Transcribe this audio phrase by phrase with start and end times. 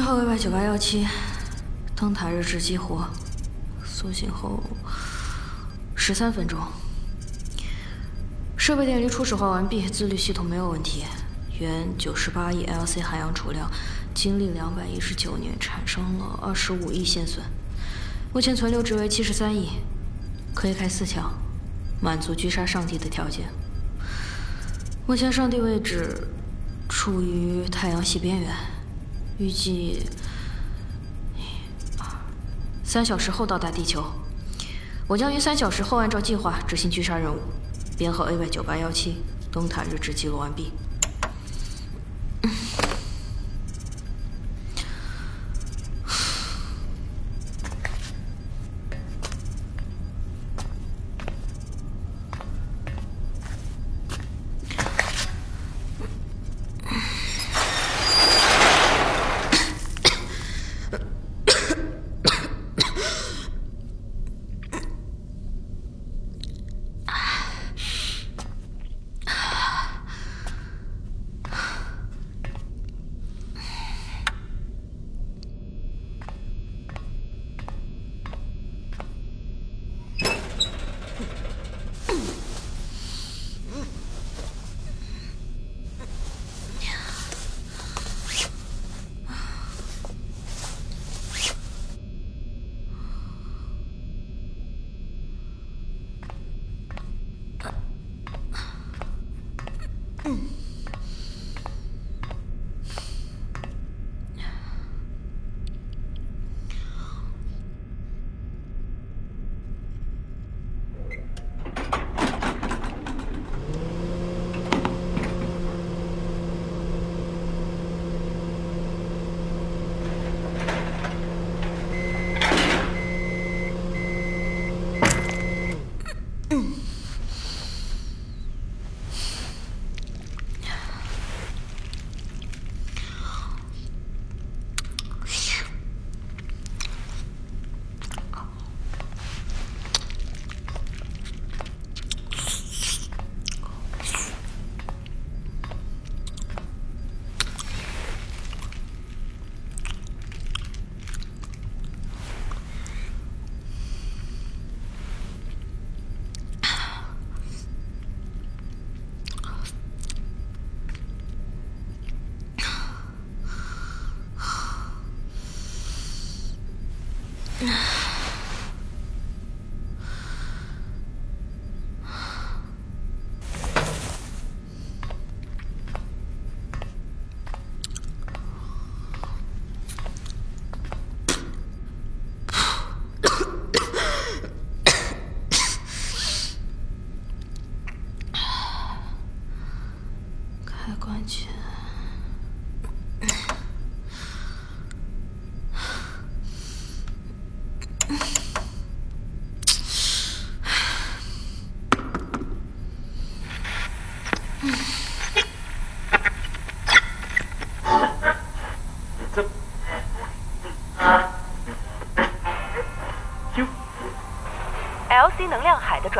[0.00, 1.06] 编号 VY 九八幺七，
[1.94, 3.06] 灯塔日志激活，
[3.84, 4.62] 苏醒后
[5.94, 6.58] 十三分钟。
[8.56, 11.04] 设备电离初始化完毕，自律系统没有问题。
[11.60, 13.70] 原九十八亿 LC 含氧储量，
[14.14, 17.44] 经历两百一十九年，产生了二十五亿线损。
[18.32, 19.68] 目前存留值为七十三亿，
[20.54, 21.30] 可以开四枪，
[22.00, 23.50] 满足狙杀上帝的条件。
[25.06, 26.32] 目前上帝位置
[26.88, 28.48] 处于太阳系边缘。
[29.40, 30.02] 预计
[32.84, 34.04] 三小时后到达地球，
[35.06, 37.38] 我将于三小时后按照计划执行狙杀任务。
[37.96, 39.16] 编号 AY 九八幺七，
[39.50, 40.72] 灯塔日志记录完毕。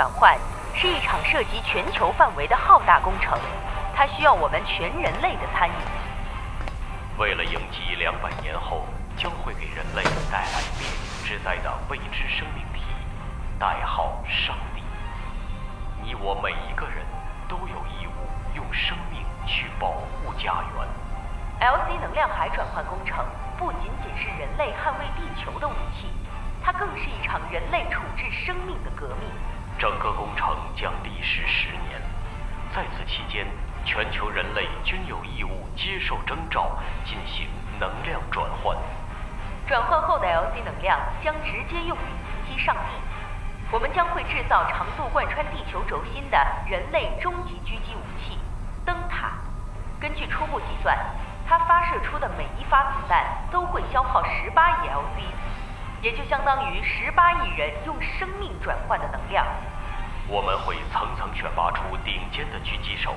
[0.01, 0.35] 转换
[0.75, 3.39] 是一场涉及全球范围的浩大工程，
[3.95, 5.73] 它需要我们全人类的参与。
[7.19, 10.03] 为了迎击两百年后将会给人类
[10.33, 12.81] 带来灭顶之灾的未知生命体，
[13.59, 14.83] 代号上帝，
[16.03, 17.05] 你我每一个人
[17.47, 20.89] 都有义务用生命去保护家园。
[21.61, 23.23] LC 能量海转换工程
[23.59, 26.09] 不仅仅是人类捍卫地球的武器，
[26.65, 29.29] 它更是一场人类处置生命的革命。
[29.81, 31.99] 整个工程将历时十年，
[32.75, 33.47] 在此期间，
[33.83, 37.49] 全球人类均有义务接受征召，进行
[37.79, 38.77] 能量转换。
[39.67, 42.11] 转换后的 LC 能量将直接用于
[42.47, 42.93] 袭击上帝。
[43.73, 48.39] 我们将会制造长度贯穿地球轴心的人类终极狙击武器——
[48.85, 49.33] 灯塔。
[49.99, 50.95] 根据初步计算。
[51.49, 55.25] 它发射出的每一发子弹都会消耗十八亿 LC，
[56.01, 59.45] 也就相当于十八亿人用生命转换的能量。
[60.31, 63.15] 我们会层层选拔出顶尖的狙击手，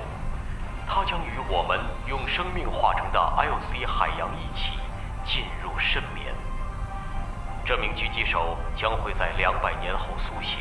[0.88, 1.78] 他将与我们
[2.08, 4.78] 用生命化成的 LC 海洋一起
[5.24, 6.34] 进入深眠。
[7.64, 10.58] 这名狙击手将会在两百年后苏醒，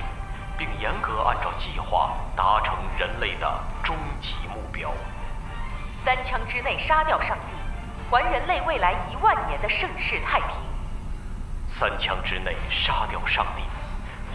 [0.55, 4.93] 并严格按照计划达成人类的终极目标。
[6.05, 7.53] 三枪之内杀掉上帝。
[8.11, 10.49] 还人类未来一万年的盛世太平。
[11.79, 13.63] 三枪之内杀掉上帝，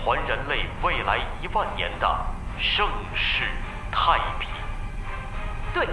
[0.08, 2.26] 还人类未来一万年的
[2.58, 3.44] 盛世
[3.92, 4.48] 太平。
[5.74, 5.86] 对，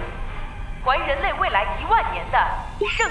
[0.82, 2.38] 还人类未来一万年的
[2.88, 3.06] 盛。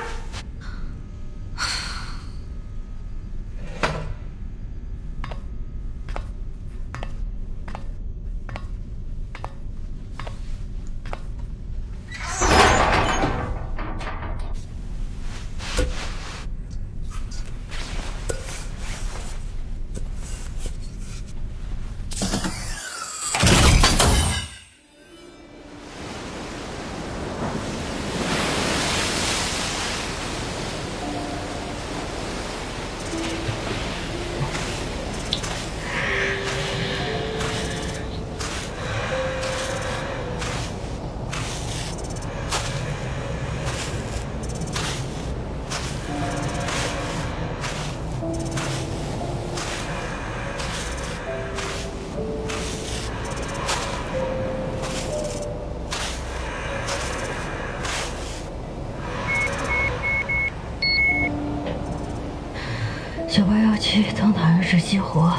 [64.77, 65.32] 是激活，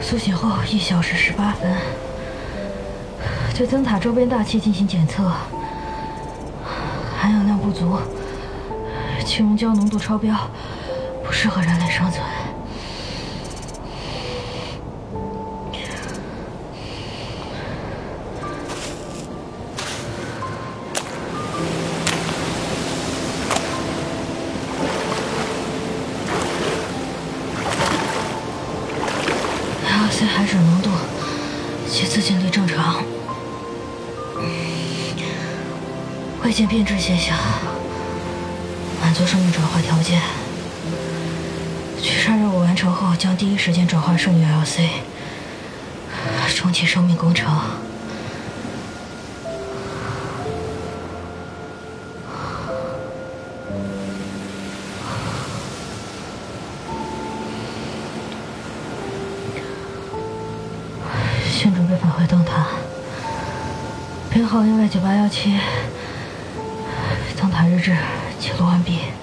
[0.00, 1.74] 苏醒后一小时十八分，
[3.56, 5.24] 对灯塔周边大气进行检测，
[7.20, 7.98] 含氧量不足，
[9.24, 10.32] 气溶胶浓度超标，
[11.24, 12.24] 不适合人类生存。
[36.44, 37.36] 未见变质现象，
[39.02, 40.20] 满足生命转化条件。
[42.00, 44.88] 驱杀任务完成后，将第一时间转化剩余 LC，
[46.54, 47.52] 重启生命工程。
[61.50, 62.68] 现准备返回灯塔，
[64.30, 65.54] 编号 NY 九八幺七，
[67.68, 67.92] 日志
[68.38, 69.17] 记录完毕。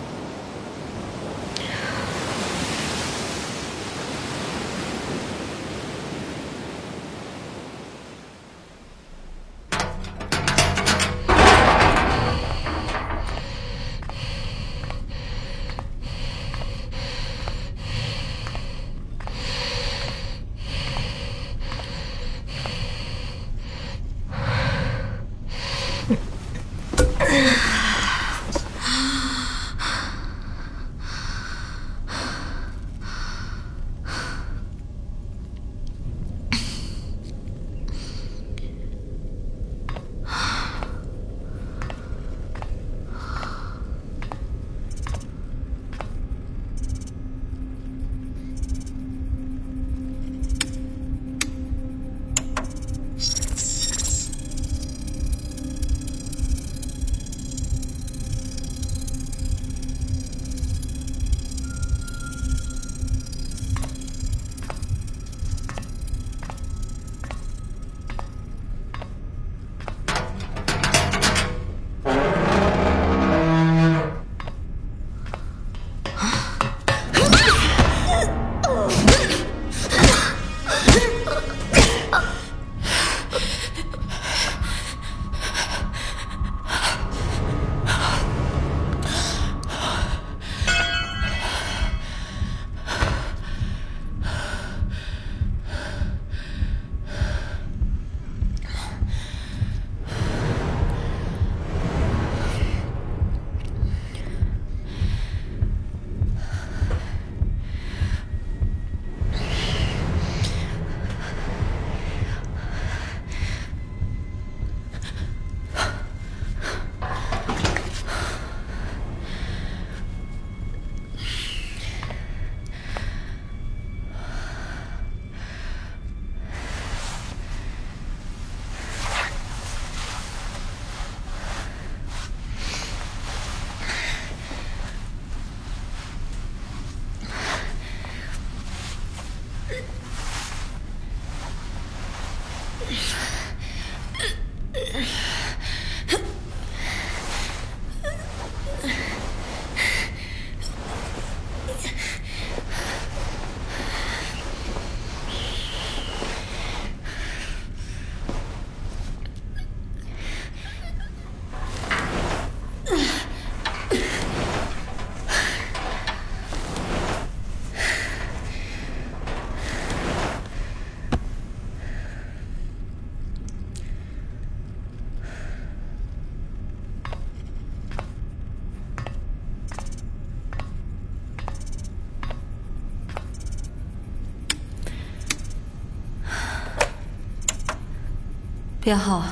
[188.85, 189.25] 编号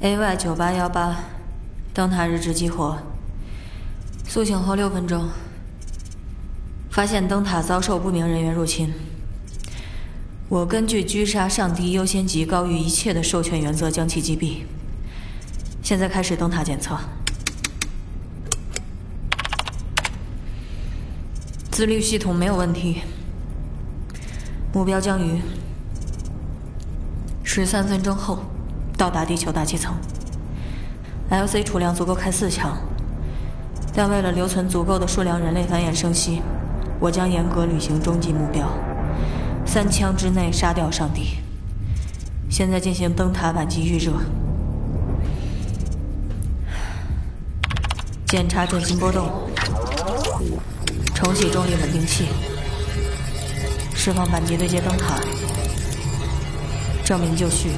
[0.00, 1.20] AY 九八幺八，
[1.94, 2.98] 灯塔日志激活。
[4.26, 5.28] 苏醒后六分钟，
[6.90, 8.92] 发现灯塔遭受不明人员入侵。
[10.48, 14.64] 我根据狙杀上帝优先级高于一切的授权原则将其击毙。
[15.80, 16.98] 现在开始灯塔检测。
[21.70, 23.02] 自律系统没有问题。
[24.74, 25.40] 目标将于
[27.56, 28.38] 十三分钟后
[28.98, 29.94] 到达地球大气层。
[31.30, 32.76] LC 储量足够开四枪，
[33.94, 36.42] 但为了留存足够的数量人类繁衍生息，
[37.00, 38.68] 我将严格履行终极目标：
[39.64, 41.38] 三枪之内杀掉上帝。
[42.50, 44.12] 现在进行灯塔反击预热，
[48.26, 49.30] 检查准心波动，
[51.14, 52.26] 重启重力稳定器。
[53.94, 55.18] 释放反击对接灯塔，
[57.06, 57.70] 证明就绪。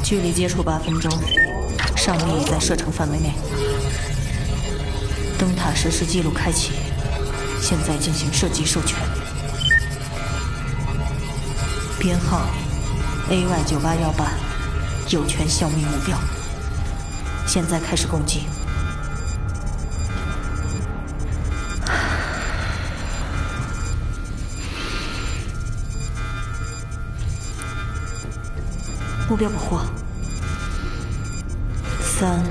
[0.00, 1.10] 距离接触八分钟，
[1.96, 3.32] 上帝已在射程范围内。
[5.36, 6.70] 灯塔实时记录开启，
[7.60, 8.96] 现在进行射击授权。
[11.98, 12.42] 编号
[13.28, 14.30] AY 九八幺八，
[15.08, 16.16] 有权消灭目标。
[17.44, 18.44] 现在开始攻击。
[29.30, 29.80] 目标捕获，
[32.00, 32.42] 三、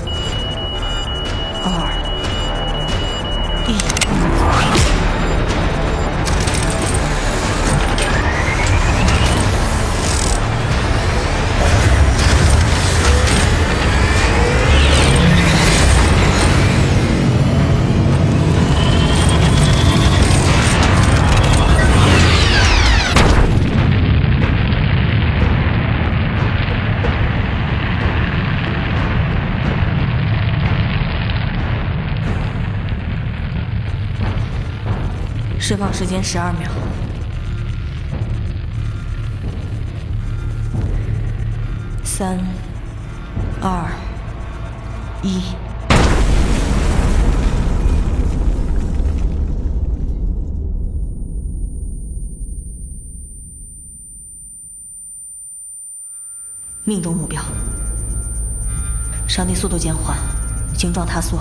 [35.69, 36.67] 释放时间十二秒，
[42.03, 42.39] 三、
[43.61, 43.87] 二、
[45.21, 45.43] 一。
[56.83, 57.39] 命中目标，
[59.27, 60.17] 上帝速度减缓，
[60.73, 61.39] 形状塌缩。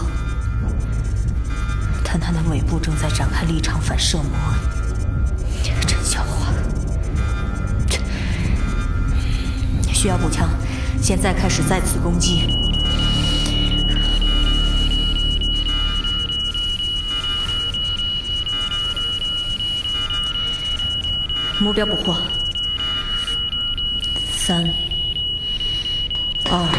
[2.10, 4.32] 但他的尾部正在展开立场反射膜，
[5.86, 6.48] 真笑话！
[9.92, 10.48] 需要补枪，
[11.02, 12.56] 现在开始再次攻击。
[21.60, 22.16] 目标捕获，
[24.32, 24.72] 三、
[26.50, 26.77] 二。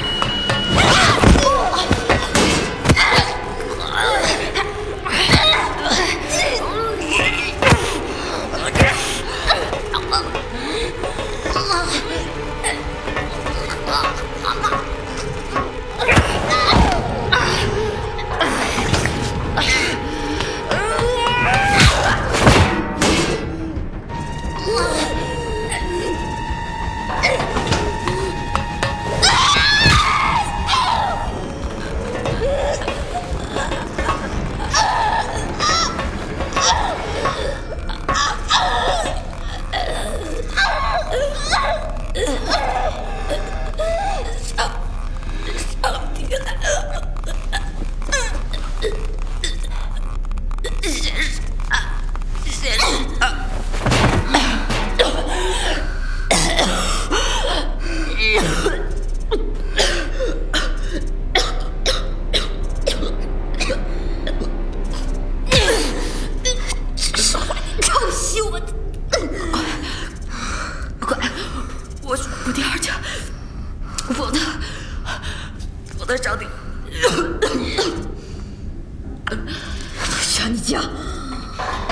[80.70, 81.89] 陛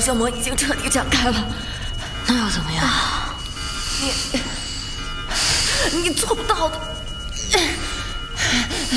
[0.00, 1.44] 尾部的反射膜已经彻底展开了，
[2.26, 2.82] 那又怎么样？
[5.92, 6.80] 你你做不到的。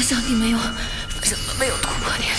[0.02, 2.34] 上帝没有反射膜没有突破点，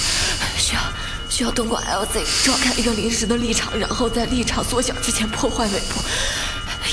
[0.56, 0.82] 需要
[1.28, 6.02] 需要通过 LZ 召开一个临时的立场，然后在立场缩小之前破坏尾部。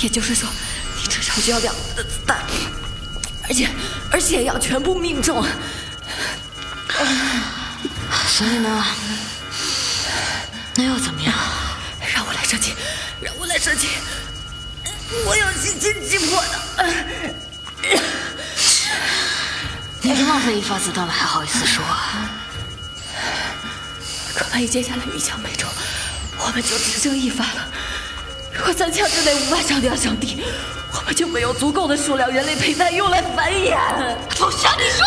[0.01, 0.49] 也就是说，
[0.97, 2.37] 你至少需要两个的子弹，
[3.47, 3.69] 而且
[4.11, 5.45] 而且要全部命中。
[8.27, 8.85] 所以呢？
[10.75, 11.20] 那又怎么
[13.61, 13.87] 让我来射击！
[15.25, 16.59] 我有心惊击破的。
[20.01, 21.83] 你这浪费一发子弹了，还好意思说？
[24.33, 25.69] 可万一接下来一枪没中，
[26.39, 27.69] 我们就只剩一发了。
[28.53, 30.43] 如果三枪之内无法杀掉上帝，
[30.93, 33.77] 我们就没有足够的数量人类胚胎用来繁衍。
[34.37, 35.05] 不想你说。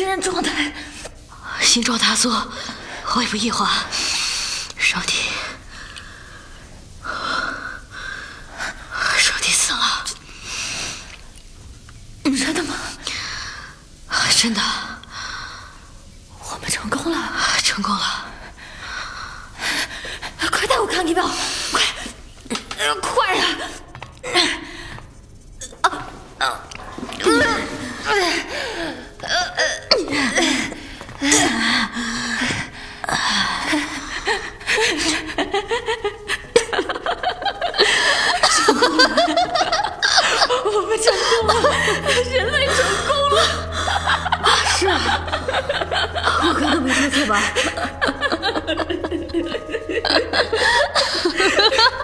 [0.00, 0.72] 确认状态，
[1.60, 2.30] 心状塌缩，
[3.16, 3.70] 胃部异化，
[4.78, 5.12] 上帝，
[9.18, 10.02] 上帝死了，
[12.24, 12.74] 真的吗？
[14.38, 14.62] 真的，
[16.50, 17.18] 我们成功了，
[17.62, 18.24] 成功了，
[20.50, 21.28] 快带我看机票，
[21.70, 21.82] 快，
[23.02, 23.44] 快啊！
[25.82, 25.92] 啊
[26.38, 26.58] 啊！
[27.20, 27.46] 成功了！
[40.64, 41.52] 我们成功了，
[42.30, 43.38] 人类成功了！
[44.80, 47.38] 是，我可能没听错吧？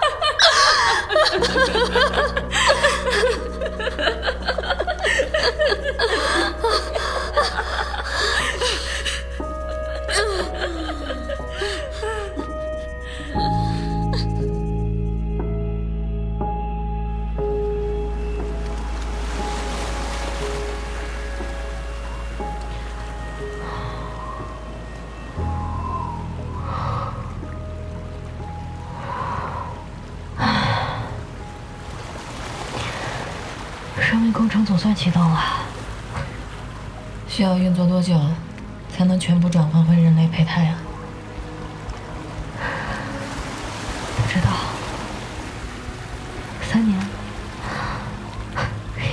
[46.71, 46.99] 三年，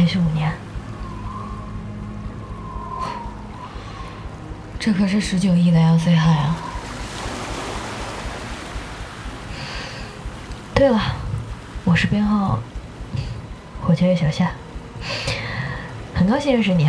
[0.00, 0.52] 也许五年。
[4.78, 6.56] 这可是十九亿的 LC 海啊！
[10.74, 11.00] 对了，
[11.84, 12.58] 我是编号
[13.80, 14.50] 火箭月小夏。
[16.14, 16.88] 很高兴认识你，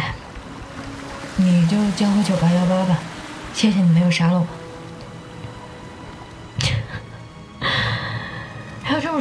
[1.38, 2.98] 你就叫我九八幺八吧。
[3.54, 4.48] 谢谢你没有杀了我。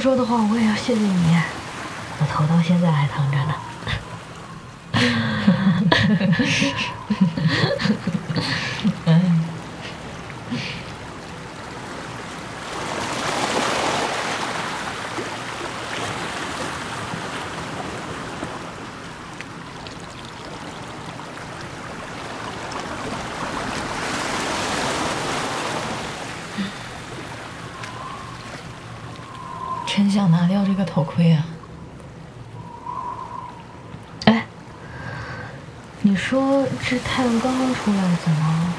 [0.05, 1.35] 说的话，我也要谢谢你，
[2.21, 3.55] 我头到现在还疼着呢。
[29.97, 31.47] 真想拿掉这个头盔啊。
[34.25, 34.45] 哎
[36.03, 38.75] 你说这太阳刚刚出来怎么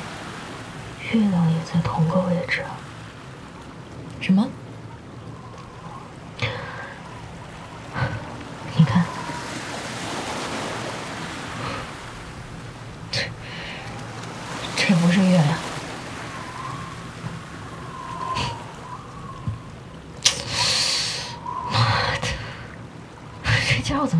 [1.13, 2.75] 月亮也在同个位置啊？
[4.19, 4.45] 什么？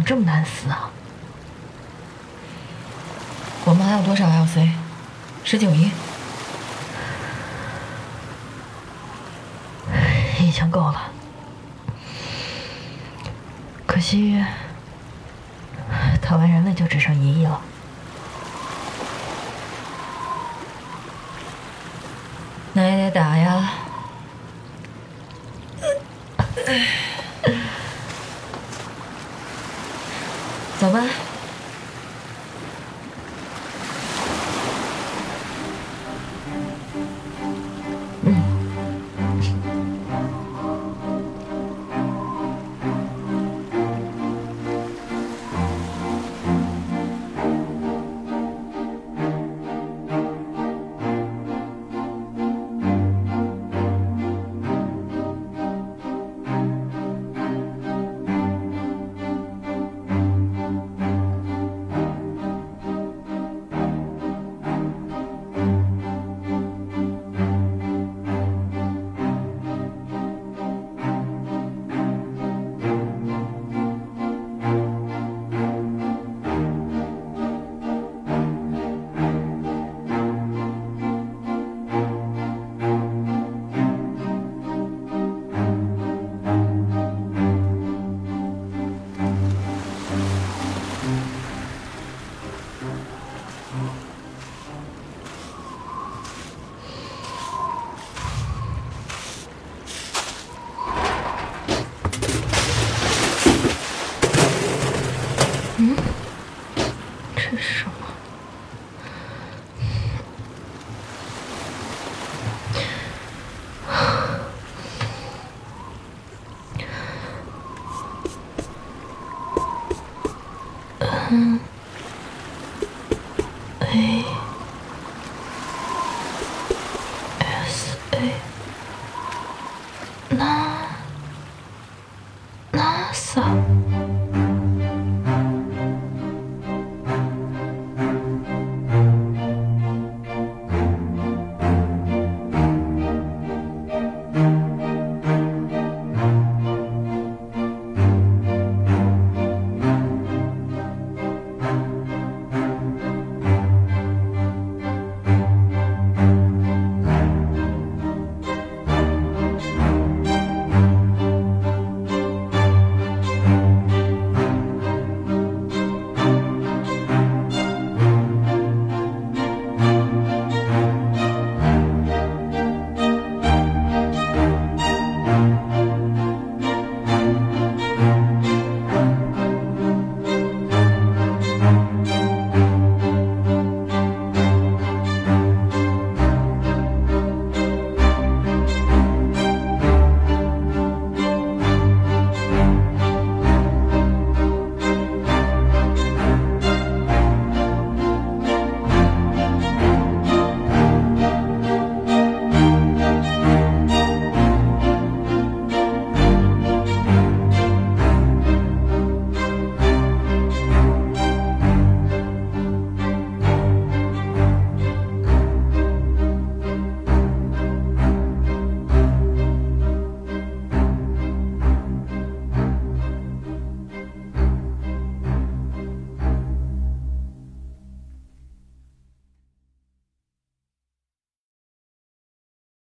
[0.06, 0.90] 这么这么难死啊？
[3.66, 4.70] 我们还有多少 LC？
[5.44, 5.90] 十九亿。
[10.40, 11.12] 已经够了，
[13.88, 14.46] 可惜
[16.22, 17.60] 打完人类就只剩一亿了。
[22.74, 23.85] 那也得打呀。